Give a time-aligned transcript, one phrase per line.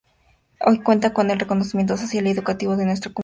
[0.61, 3.19] Hoy cuenta con el reconocimiento social y educativo de nuestra comunidad.